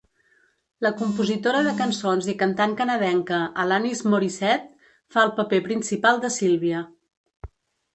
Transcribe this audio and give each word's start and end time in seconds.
La 0.85 0.91
compositora 1.01 1.59
de 1.67 1.73
cançons 1.81 2.31
i 2.33 2.35
cantant 2.41 2.75
canadenca 2.81 3.43
Alanis 3.67 4.03
Morissette 4.11 4.93
fa 5.15 5.27
el 5.29 5.39
paper 5.41 5.65
principal 5.73 6.25
de 6.27 6.37
Sylvia. 6.43 6.87